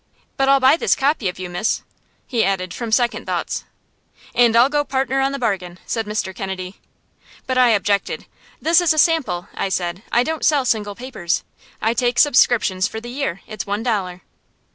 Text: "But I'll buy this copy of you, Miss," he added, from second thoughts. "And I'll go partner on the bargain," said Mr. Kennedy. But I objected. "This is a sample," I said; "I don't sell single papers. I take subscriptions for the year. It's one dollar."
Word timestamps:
"But 0.35 0.49
I'll 0.49 0.59
buy 0.59 0.77
this 0.77 0.95
copy 0.95 1.29
of 1.29 1.37
you, 1.37 1.47
Miss," 1.47 1.83
he 2.25 2.43
added, 2.43 2.73
from 2.73 2.91
second 2.91 3.27
thoughts. 3.27 3.65
"And 4.33 4.55
I'll 4.55 4.67
go 4.67 4.83
partner 4.83 5.19
on 5.19 5.31
the 5.31 5.37
bargain," 5.37 5.77
said 5.85 6.07
Mr. 6.07 6.33
Kennedy. 6.35 6.79
But 7.45 7.59
I 7.59 7.69
objected. 7.69 8.25
"This 8.59 8.81
is 8.81 8.93
a 8.95 8.97
sample," 8.97 9.47
I 9.53 9.69
said; 9.69 10.01
"I 10.11 10.23
don't 10.23 10.43
sell 10.43 10.65
single 10.65 10.95
papers. 10.95 11.43
I 11.83 11.93
take 11.93 12.17
subscriptions 12.17 12.87
for 12.87 12.99
the 12.99 13.11
year. 13.11 13.41
It's 13.45 13.67
one 13.67 13.83
dollar." 13.83 14.23